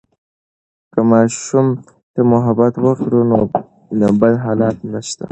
که 0.93 0.99
ماشوم 1.09 1.67
ته 2.13 2.21
محبت 2.33 2.73
وکړو، 2.85 3.19
نو 3.99 4.07
بد 4.21 4.35
حالات 4.45 4.77
نشته. 4.91 5.25